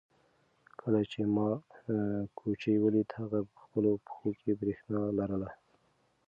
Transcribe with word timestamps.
کله 0.79 1.01
چې 1.11 1.21
ما 1.35 1.49
کوچۍ 2.37 2.75
ولیده 2.79 3.13
هغې 3.19 3.41
په 3.51 3.55
خپلو 3.63 3.91
پښو 4.05 4.29
کې 4.39 4.51
برېښنا 4.59 5.01
لرله. 5.17 5.49